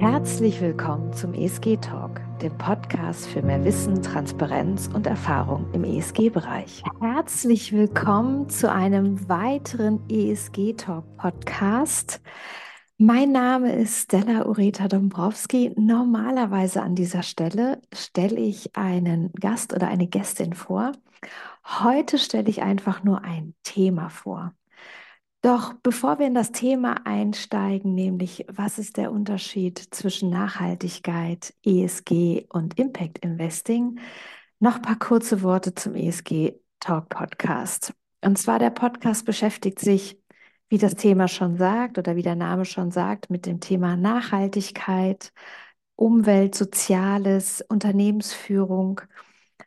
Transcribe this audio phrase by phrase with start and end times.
[0.00, 6.82] Herzlich willkommen zum ESG Talk, dem Podcast für mehr Wissen, Transparenz und Erfahrung im ESG-Bereich.
[7.02, 12.22] Herzlich willkommen zu einem weiteren ESG Talk Podcast.
[12.96, 15.74] Mein Name ist Stella Ureta Dombrowski.
[15.76, 20.92] Normalerweise an dieser Stelle stelle ich einen Gast oder eine Gästin vor.
[21.62, 24.54] Heute stelle ich einfach nur ein Thema vor.
[25.42, 32.46] Doch bevor wir in das Thema einsteigen, nämlich was ist der Unterschied zwischen Nachhaltigkeit, ESG
[32.50, 33.98] und Impact Investing,
[34.58, 37.94] noch ein paar kurze Worte zum ESG Talk Podcast.
[38.22, 40.18] Und zwar der Podcast beschäftigt sich,
[40.68, 45.32] wie das Thema schon sagt oder wie der Name schon sagt, mit dem Thema Nachhaltigkeit,
[45.96, 49.00] Umwelt, Soziales, Unternehmensführung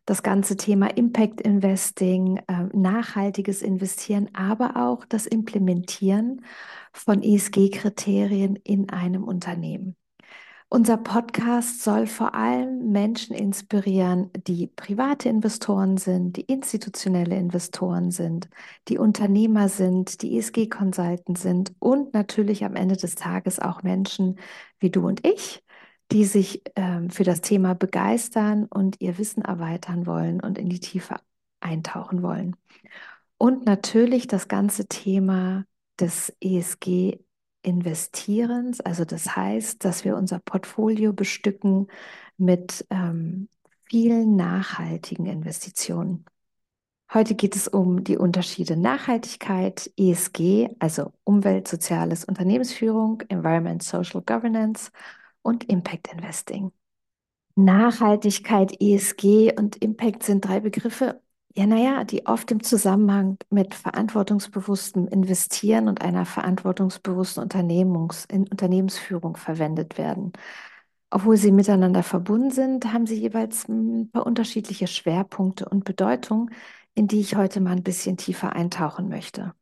[0.06, 6.46] das ganze Thema Impact Investing, äh, nachhaltiges Investieren, aber auch das Implementieren
[6.92, 9.96] von ESG-Kriterien in einem Unternehmen.
[10.74, 18.50] Unser Podcast soll vor allem Menschen inspirieren, die private Investoren sind, die institutionelle Investoren sind,
[18.88, 24.40] die Unternehmer sind, die ESG-Consultants sind und natürlich am Ende des Tages auch Menschen
[24.80, 25.64] wie du und ich,
[26.12, 30.80] die sich ähm, für das Thema begeistern und ihr Wissen erweitern wollen und in die
[30.80, 31.16] Tiefe
[31.60, 32.56] eintauchen wollen.
[33.38, 35.66] Und natürlich das ganze Thema
[36.00, 41.88] des ESG-Investierens, also das heißt, dass wir unser Portfolio bestücken
[42.38, 43.48] mit ähm,
[43.90, 46.26] vielen nachhaltigen Investitionen.
[47.14, 54.92] Heute geht es um die Unterschiede Nachhaltigkeit, ESG, also Umwelt, Soziales, Unternehmensführung, Environment, Social Governance
[55.44, 56.72] und Impact Investing.
[57.56, 61.22] Nachhaltigkeit, ESG und Impact sind drei Begriffe,
[61.56, 70.00] ja, naja, die oft im Zusammenhang mit verantwortungsbewusstem Investieren und einer verantwortungsbewussten Unternehmungs Unternehmensführung verwendet
[70.00, 70.34] werden.
[71.12, 76.50] Obwohl sie miteinander verbunden sind, haben sie jeweils ein paar unterschiedliche Schwerpunkte und Bedeutungen,
[76.96, 79.54] in die ich heute mal ein bisschen tiefer eintauchen möchte.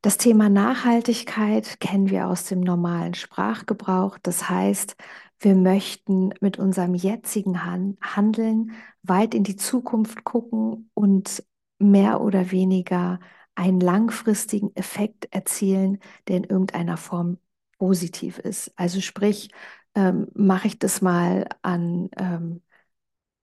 [0.00, 4.18] Das Thema Nachhaltigkeit kennen wir aus dem normalen Sprachgebrauch.
[4.22, 4.96] Das heißt,
[5.40, 8.72] wir möchten mit unserem jetzigen Handeln
[9.02, 11.44] weit in die Zukunft gucken und
[11.78, 13.18] mehr oder weniger
[13.56, 15.98] einen langfristigen Effekt erzielen,
[16.28, 17.38] der in irgendeiner Form
[17.78, 18.72] positiv ist.
[18.76, 19.50] Also sprich,
[19.96, 22.62] ähm, mache ich das mal an ähm,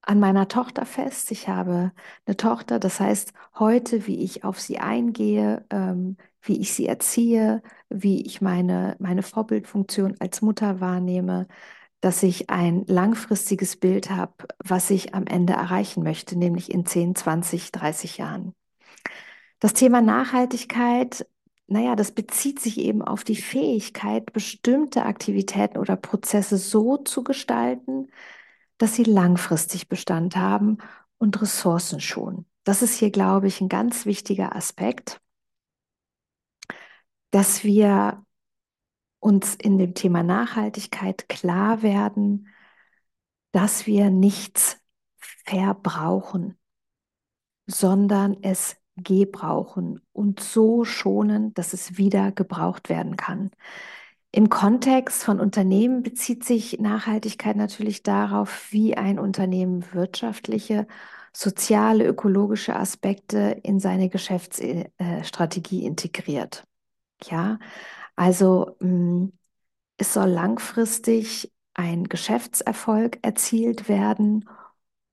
[0.06, 1.32] an meiner Tochter fest.
[1.32, 1.92] Ich habe
[2.26, 7.62] eine Tochter, das heißt, heute, wie ich auf sie eingehe, ähm, wie ich sie erziehe,
[7.90, 11.48] wie ich meine, meine Vorbildfunktion als Mutter wahrnehme,
[12.02, 14.34] dass ich ein langfristiges Bild habe,
[14.64, 18.54] was ich am Ende erreichen möchte, nämlich in 10, 20, 30 Jahren.
[19.60, 21.26] Das Thema Nachhaltigkeit,
[21.68, 28.10] naja, das bezieht sich eben auf die Fähigkeit, bestimmte Aktivitäten oder Prozesse so zu gestalten,
[28.78, 30.78] dass sie langfristig Bestand haben
[31.18, 32.46] und Ressourcen schonen.
[32.64, 35.22] Das ist hier, glaube ich, ein ganz wichtiger Aspekt,
[37.32, 38.26] dass wir
[39.20, 42.48] uns in dem Thema Nachhaltigkeit klar werden,
[43.52, 44.78] dass wir nichts
[45.18, 46.58] verbrauchen,
[47.68, 53.52] sondern es gebrauchen und so schonen, dass es wieder gebraucht werden kann.
[54.36, 60.88] Im Kontext von Unternehmen bezieht sich Nachhaltigkeit natürlich darauf, wie ein Unternehmen wirtschaftliche,
[61.32, 66.68] soziale, ökologische Aspekte in seine Geschäftsstrategie integriert.
[67.24, 67.60] Ja,
[68.18, 69.28] also mm,
[69.96, 74.50] es soll langfristig ein Geschäftserfolg erzielt werden,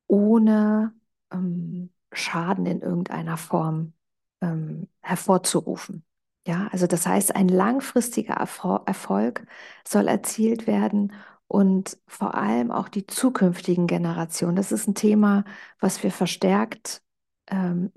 [0.09, 0.95] ohne
[1.33, 3.93] ähm, Schaden in irgendeiner Form
[4.41, 6.05] ähm, hervorzurufen.
[6.47, 9.47] Ja, also das heißt, ein langfristiger Erfolg
[9.87, 11.13] soll erzielt werden
[11.47, 14.57] und vor allem auch die zukünftigen Generationen.
[14.57, 15.45] Das ist ein Thema,
[15.79, 17.03] was wir verstärkt
[17.49, 17.93] ähm,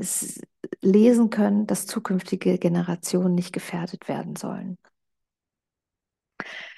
[0.81, 4.77] lesen können, dass zukünftige Generationen nicht gefährdet werden sollen.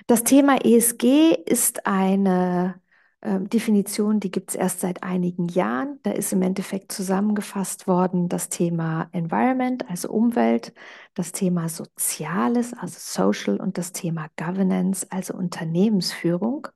[0.08, 2.80] Das Thema ESG ist eine
[3.22, 6.00] ähm, Definition, die gibt es erst seit einigen Jahren.
[6.04, 10.74] Da ist im Endeffekt zusammengefasst worden das Thema Environment, also Umwelt,
[11.16, 16.68] das Thema Soziales, also Social und das Thema Governance, also Unternehmensführung.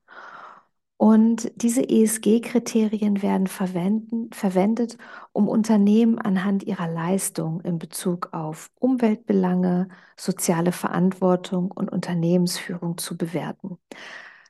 [0.96, 4.96] Und diese ESG-Kriterien werden verwendet,
[5.32, 13.78] um Unternehmen anhand ihrer Leistung in Bezug auf Umweltbelange, soziale Verantwortung und Unternehmensführung zu bewerten.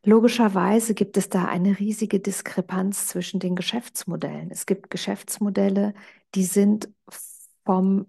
[0.05, 4.51] Logischerweise gibt es da eine riesige Diskrepanz zwischen den Geschäftsmodellen.
[4.51, 5.95] Es gibt Geschäftsmodelle,
[6.35, 6.89] die sind
[7.65, 8.07] vom,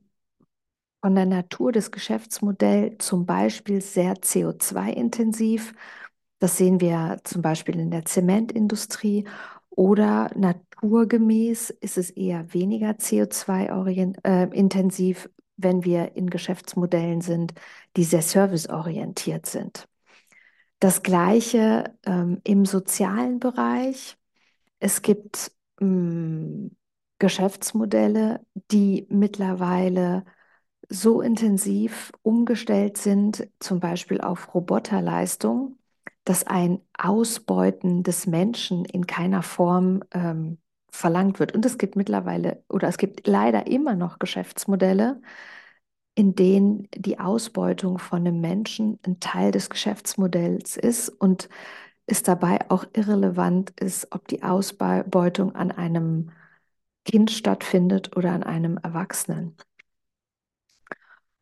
[1.02, 5.74] von der Natur des Geschäftsmodells zum Beispiel sehr CO2-intensiv.
[6.40, 9.26] Das sehen wir zum Beispiel in der Zementindustrie
[9.70, 17.54] oder naturgemäß ist es eher weniger CO2-intensiv, äh, wenn wir in Geschäftsmodellen sind,
[17.98, 19.88] die sehr serviceorientiert sind.
[20.84, 24.18] Das gleiche ähm, im sozialen Bereich.
[24.80, 26.72] Es gibt mh,
[27.20, 30.26] Geschäftsmodelle, die mittlerweile
[30.90, 35.80] so intensiv umgestellt sind, zum Beispiel auf Roboterleistung,
[36.26, 40.58] dass ein Ausbeuten des Menschen in keiner Form ähm,
[40.92, 41.54] verlangt wird.
[41.56, 45.22] Und es gibt mittlerweile oder es gibt leider immer noch Geschäftsmodelle,
[46.16, 51.50] in denen die Ausbeutung von einem Menschen ein Teil des Geschäftsmodells ist und
[52.06, 56.32] es dabei auch irrelevant ist, ob die Ausbeutung an einem
[57.06, 59.58] Kind stattfindet oder an einem Erwachsenen.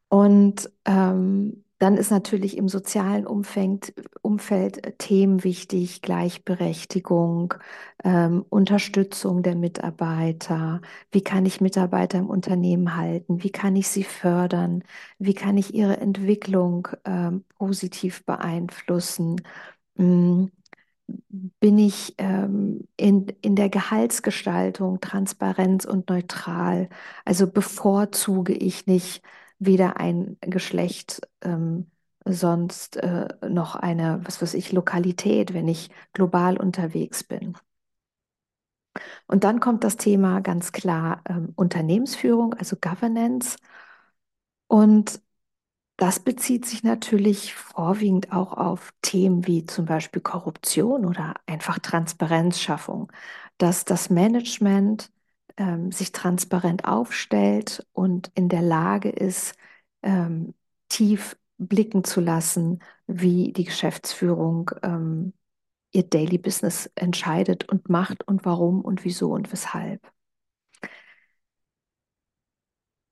[0.09, 7.53] Und ähm, dann ist natürlich im sozialen Umfeld, Umfeld äh, Themen wichtig, Gleichberechtigung,
[8.03, 10.81] ähm, Unterstützung der Mitarbeiter.
[11.11, 13.43] Wie kann ich Mitarbeiter im Unternehmen halten?
[13.43, 14.83] Wie kann ich sie fördern?
[15.19, 19.41] Wie kann ich ihre Entwicklung ähm, positiv beeinflussen?
[19.97, 20.51] Hm
[21.59, 26.89] bin ich ähm, in, in der Gehaltsgestaltung transparent und neutral.
[27.25, 29.21] Also bevorzuge ich nicht
[29.61, 31.91] weder ein Geschlecht ähm,
[32.25, 37.55] sonst äh, noch eine, was weiß ich, Lokalität, wenn ich global unterwegs bin.
[39.27, 43.57] Und dann kommt das Thema ganz klar ähm, Unternehmensführung, also Governance.
[44.67, 45.21] Und
[45.97, 53.11] das bezieht sich natürlich vorwiegend auch auf Themen wie zum Beispiel Korruption oder einfach Transparenzschaffung,
[53.57, 55.11] dass das Management
[55.57, 59.55] ähm, sich transparent aufstellt und in der Lage ist,
[60.03, 60.53] ähm,
[60.89, 65.33] tief blicken zu lassen, wie die Geschäftsführung ähm,
[65.91, 70.01] ihr Daily Business entscheidet und macht und warum und wieso und weshalb.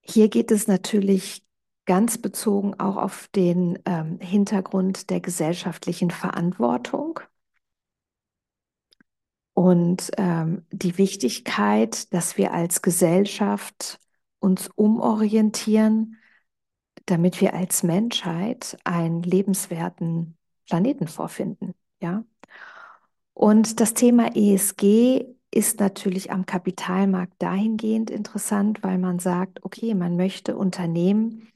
[0.02, 1.46] Hier geht es natürlich
[1.86, 7.20] ganz bezogen auch auf den ähm, Hintergrund der gesellschaftlichen Verantwortung
[9.70, 14.00] und ähm, die Wichtigkeit, dass wir als Gesellschaft
[14.40, 16.18] uns umorientieren,
[17.06, 20.36] damit wir als Menschheit einen lebenswerten
[20.68, 21.76] Planeten vorfinden.
[22.02, 22.24] Ja?
[23.34, 30.16] Und das Thema ESG ist natürlich am Kapitalmarkt dahingehend interessant, weil man sagt, okay, man
[30.16, 31.48] möchte Unternehmen,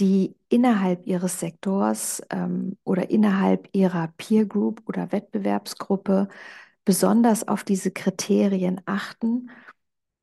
[0.00, 6.28] die innerhalb ihres Sektors ähm, oder innerhalb ihrer Peer Group oder Wettbewerbsgruppe
[6.84, 9.50] besonders auf diese Kriterien achten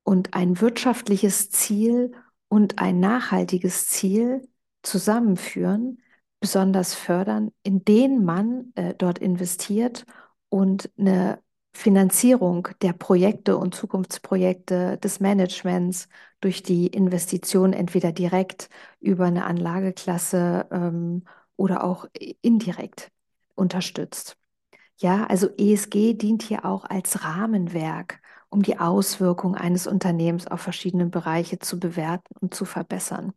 [0.04, 2.14] und ein wirtschaftliches Ziel
[2.48, 4.48] und ein nachhaltiges Ziel
[4.84, 6.02] zusammenführen,
[6.40, 10.06] besonders fördern, in denen man äh, dort investiert
[10.50, 11.40] und eine
[11.74, 16.10] Finanzierung der Projekte und Zukunftsprojekte des Managements
[16.42, 18.70] durch die Investition entweder direkt
[19.00, 21.24] über eine Anlageklasse ähm,
[21.56, 22.08] oder auch
[22.42, 23.12] indirekt
[23.56, 24.41] unterstützt.
[25.02, 31.08] Ja, also ESG dient hier auch als Rahmenwerk, um die Auswirkungen eines Unternehmens auf verschiedene
[31.08, 33.34] Bereiche zu bewerten und zu verbessern.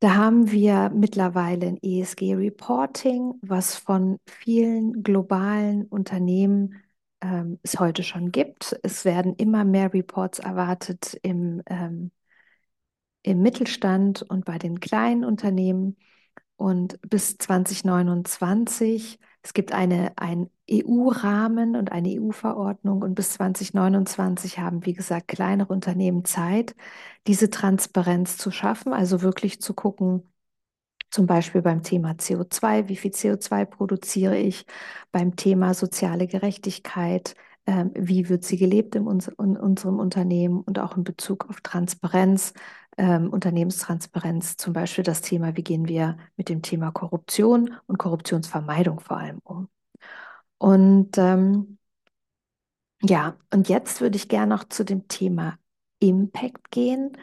[0.00, 6.82] Da haben wir mittlerweile ein ESG-Reporting, was von vielen globalen Unternehmen
[7.22, 8.78] ähm, es heute schon gibt.
[8.82, 12.10] Es werden immer mehr Reports erwartet im, ähm,
[13.22, 15.96] im Mittelstand und bei den kleinen Unternehmen.
[16.56, 24.84] Und bis 2029 es gibt eine, einen EU-Rahmen und eine EU-Verordnung und bis 2029 haben,
[24.84, 26.74] wie gesagt, kleinere Unternehmen Zeit,
[27.28, 30.24] diese Transparenz zu schaffen, also wirklich zu gucken,
[31.10, 34.66] zum Beispiel beim Thema CO2, wie viel CO2 produziere ich,
[35.12, 37.36] beim Thema soziale Gerechtigkeit,
[37.66, 41.60] äh, wie wird sie gelebt in, uns, in unserem Unternehmen und auch in Bezug auf
[41.60, 42.52] Transparenz,
[42.96, 49.00] ähm, Unternehmenstransparenz, zum Beispiel das Thema, wie gehen wir mit dem Thema Korruption und Korruptionsvermeidung
[49.00, 49.68] vor allem um.
[50.58, 51.78] Und ähm,
[53.02, 55.58] ja, und jetzt würde ich gerne noch zu dem Thema
[56.00, 57.16] Impact gehen.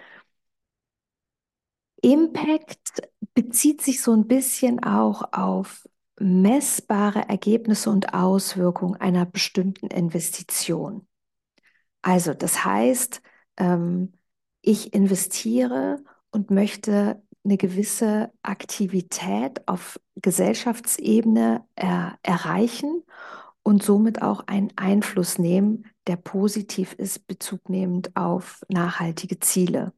[2.01, 3.01] Impact
[3.33, 5.87] bezieht sich so ein bisschen auch auf
[6.19, 11.07] messbare Ergebnisse und Auswirkungen einer bestimmten Investition.
[12.01, 13.21] Also das heißt,
[13.57, 14.13] ähm,
[14.63, 23.03] ich investiere und möchte eine gewisse Aktivität auf Gesellschaftsebene er erreichen
[23.63, 29.93] und somit auch einen Einfluss nehmen, der positiv ist, bezugnehmend auf nachhaltige Ziele.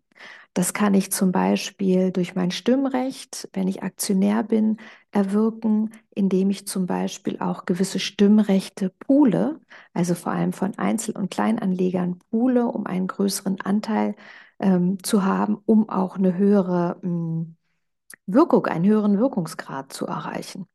[0.54, 4.78] Das kann ich zum Beispiel durch mein Stimmrecht, wenn ich Aktionär bin,
[5.12, 9.60] erwirken, indem ich zum Beispiel auch gewisse Stimmrechte poole,
[9.94, 14.16] also vor allem von Einzel- und Kleinanlegern poole, um einen größeren Anteil
[14.60, 17.56] ähm, zu haben, um auch eine höhere mh, hm,
[18.28, 20.68] Wirkung, einen höheren Wirkungsgrad zu erreichen.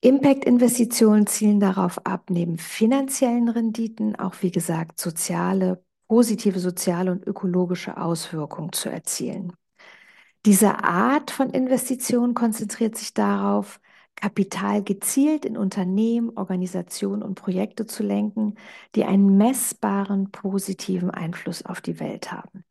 [0.00, 7.96] Impact-Investitionen zielen darauf ab, neben finanziellen Renditen auch, wie gesagt, soziale positive soziale und ökologische
[7.98, 9.52] Auswirkungen zu erzielen.
[10.46, 13.80] Diese Art von Investition konzentriert sich darauf,
[14.14, 18.56] Kapital gezielt in Unternehmen, Organisationen und Projekte zu lenken,
[18.94, 22.64] die einen messbaren positiven Einfluss auf die Welt haben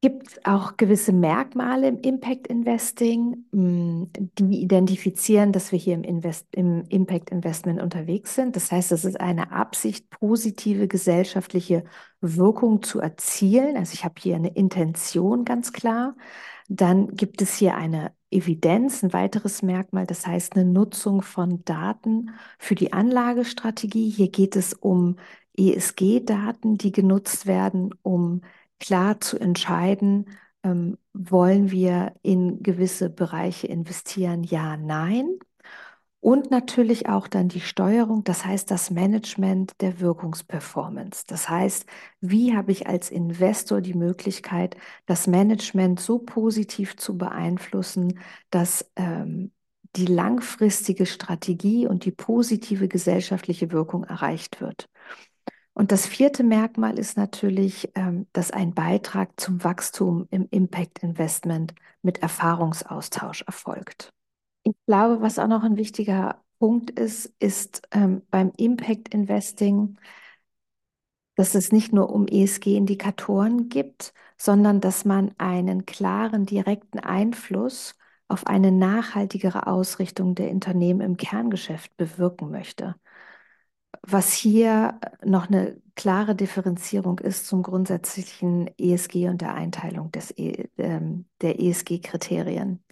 [0.00, 4.04] gibt auch gewisse Merkmale im Impact Investing, mm,
[4.38, 8.54] die identifizieren, dass wir hier im, Invest im Impact Investment unterwegs sind.
[8.54, 11.84] Das heißt, es ist eine Absicht, positive gesellschaftliche
[12.20, 13.76] Wirkung zu erzielen.
[13.76, 16.14] Also ich habe hier eine Intention ganz klar.
[16.68, 22.30] Dann gibt es hier eine Evidenz, ein weiteres Merkmal, das heißt eine Nutzung von Daten
[22.58, 24.10] für die Anlagestrategie.
[24.10, 25.16] Hier geht es um
[25.56, 28.42] ESG-Daten, die genutzt werden, um
[28.80, 30.26] klar zu entscheiden,
[30.62, 35.38] ähm, wollen wir in gewisse Bereiche investieren, ja, nein.
[36.20, 41.24] Und natürlich auch dann die Steuerung, das heißt das Management der Wirkungsperformance.
[41.28, 41.86] Das heißt,
[42.20, 48.18] wie habe ich als Investor die Möglichkeit, das Management so positiv zu beeinflussen,
[48.50, 49.52] dass ähm,
[49.96, 54.88] die langfristige Strategie und die positive gesellschaftliche Wirkung erreicht wird.
[55.78, 61.72] Und das vierte Merkmal ist natürlich, ähm, dass ein Beitrag zum Wachstum im Impact Investment
[62.02, 64.12] mit Erfahrungsaustausch erfolgt.
[64.64, 70.00] Ich glaube, was auch noch ein wichtiger Punkt ist, ist ähm, beim Impact Investing,
[71.36, 77.94] dass es nicht nur um ESG-Indikatoren gibt, sondern dass man einen klaren, direkten Einfluss
[78.26, 82.96] auf eine nachhaltigere Ausrichtung der Unternehmen im Kerngeschäft bewirken möchte
[84.02, 90.68] was hier noch eine klare Differenzierung ist zum grundsätzlichen ESG und der Einteilung des e,
[90.78, 92.82] ähm, der ESG-Kriterien.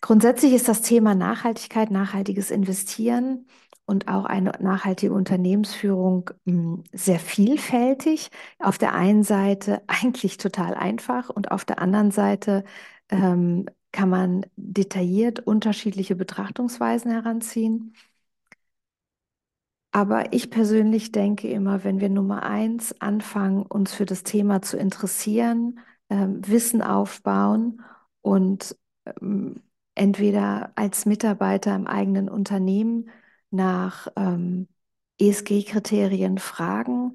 [0.00, 3.46] Grundsätzlich ist das Thema Nachhaltigkeit, nachhaltiges Investieren
[3.86, 8.30] und auch eine nachhaltige Unternehmensführung hm, sehr vielfältig.
[8.58, 12.64] Auf der einen Seite eigentlich total einfach und auf der anderen Seite
[13.10, 17.94] ähm, kann man detailliert unterschiedliche Betrachtungsweisen heranziehen.
[19.92, 24.76] Aber ich persönlich denke immer, wenn wir Nummer eins anfangen, uns für das Thema zu
[24.78, 27.82] interessieren, ähm, Wissen aufbauen
[28.22, 28.76] und
[29.20, 29.62] ähm,
[29.94, 33.10] entweder als Mitarbeiter im eigenen Unternehmen
[33.50, 34.68] nach ähm,
[35.20, 37.14] ESG-Kriterien fragen,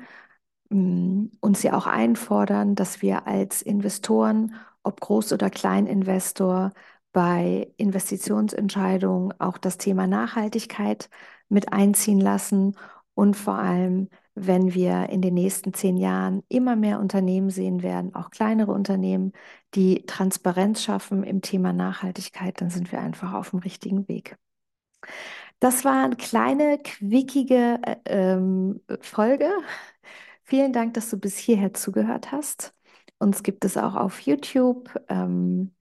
[0.72, 6.74] ähm, uns ja auch einfordern, dass wir als Investoren, ob Groß- oder Kleininvestor,
[7.14, 11.10] bei Investitionsentscheidungen auch das Thema Nachhaltigkeit
[11.50, 12.76] mit einziehen lassen
[13.14, 18.14] und vor allem, wenn wir in den nächsten zehn Jahren immer mehr Unternehmen sehen werden,
[18.14, 19.34] auch kleinere Unternehmen,
[19.74, 24.38] die Transparenz schaffen im Thema Nachhaltigkeit, dann sind wir einfach auf dem richtigen Weg.
[25.60, 29.50] Das war eine kleine, quickige äh, ähm, Folge.
[30.44, 32.74] Vielen Dank, dass du bis hierher zugehört hast.
[33.20, 34.90] Uns gibt es auch auf YouTube.
[35.10, 35.74] Ähm,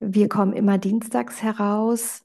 [0.00, 2.23] wir kommen immer dienstags heraus.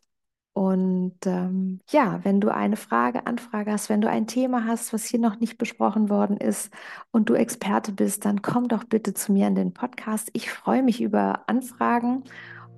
[0.54, 5.06] Und ähm, ja, wenn du eine Frage, Anfrage hast, wenn du ein Thema hast, was
[5.06, 6.72] hier noch nicht besprochen worden ist
[7.12, 10.30] und du Experte bist, dann komm doch bitte zu mir in den Podcast.
[10.34, 12.24] Ich freue mich über Anfragen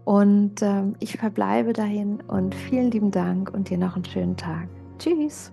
[0.06, 4.68] und ähm, ich verbleibe dahin und vielen lieben Dank und dir noch einen schönen Tag.
[5.00, 5.52] Tschüss.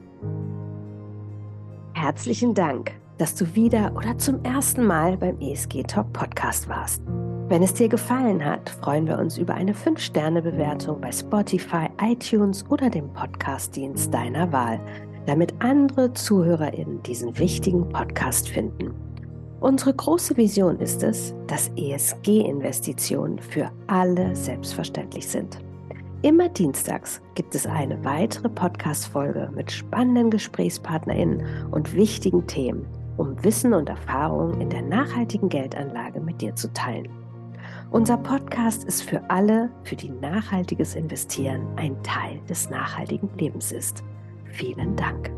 [1.94, 7.02] Herzlichen Dank, dass du wieder oder zum ersten Mal beim ESG Talk Podcast warst.
[7.48, 12.90] Wenn es dir gefallen hat, freuen wir uns über eine 5-Sterne-Bewertung bei Spotify, iTunes oder
[12.90, 14.78] dem Podcast-Dienst deiner Wahl,
[15.24, 18.92] damit andere ZuhörerInnen diesen wichtigen Podcast finden.
[19.60, 25.58] Unsere große Vision ist es, dass ESG-Investitionen für alle selbstverständlich sind.
[26.20, 32.86] Immer dienstags gibt es eine weitere Podcast-Folge mit spannenden GesprächspartnerInnen und wichtigen Themen,
[33.16, 37.08] um Wissen und Erfahrungen in der nachhaltigen Geldanlage mit dir zu teilen.
[37.90, 44.04] Unser Podcast ist für alle, für die nachhaltiges Investieren ein Teil des nachhaltigen Lebens ist.
[44.44, 45.37] Vielen Dank.